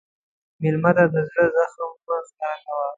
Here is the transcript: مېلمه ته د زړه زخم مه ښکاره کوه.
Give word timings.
مېلمه 0.61 0.91
ته 0.97 1.05
د 1.13 1.15
زړه 1.31 1.45
زخم 1.55 1.89
مه 2.05 2.17
ښکاره 2.27 2.57
کوه. 2.65 2.85